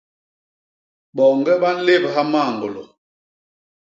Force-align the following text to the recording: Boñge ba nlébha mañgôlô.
Boñge 1.15 1.53
ba 1.61 1.69
nlébha 1.77 2.21
mañgôlô. 2.31 2.83